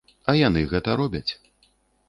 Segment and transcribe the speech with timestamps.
[0.31, 1.31] А яны гэта робяць.